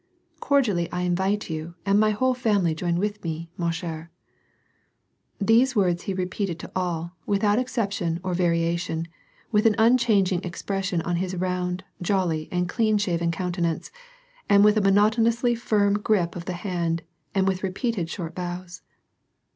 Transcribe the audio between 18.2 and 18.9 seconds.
bows.